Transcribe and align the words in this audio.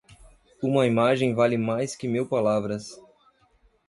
Uma 0.63 0.87
imagem 0.87 1.35
vale 1.35 1.59
mais 1.59 1.95
que 1.95 2.07
mil 2.07 2.27
palavras. 2.27 2.99